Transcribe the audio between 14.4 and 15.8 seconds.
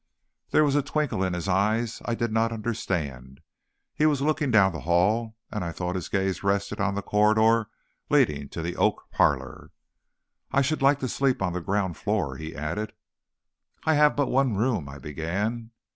room," I began.